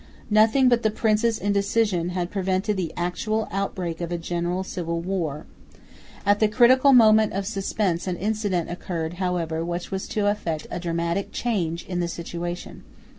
[0.31, 5.45] Nothing but the prince's indecision had prevented the actual outbreak of a general civil war.
[6.25, 10.79] At the critical moment of suspense an incident occurred, however, which was to effect a
[10.79, 12.81] dramatic change in the situation.